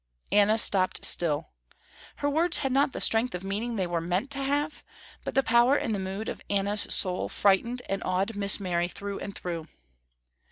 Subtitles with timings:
[0.31, 1.51] Anna stopped still.
[2.15, 4.83] Her words had not the strength of meaning they were meant to have,
[5.23, 9.19] but the power in the mood of Anna's soul frightened and awed Miss Mary through
[9.19, 9.67] and through.